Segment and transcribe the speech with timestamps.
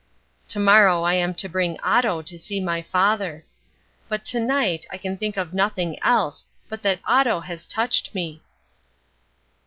[0.47, 3.45] To morrow I am to bring Otto to see my father.
[4.09, 8.41] But to night I can think of nothing else but that Otto has touched me.